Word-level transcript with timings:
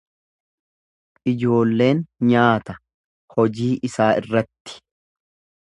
Ijoolleen 1.31 2.01
nyaata 2.31 2.77
hojii 3.37 3.71
isaa 3.91 4.11
irratti. 4.23 4.83